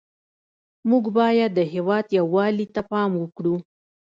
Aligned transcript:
موږ 0.89 1.03
باید 1.17 1.51
د 1.57 1.59
هېواد 1.73 2.05
یووالي 2.19 2.67
ته 2.75 2.81
پام 2.91 3.11
وکړو 3.21 3.55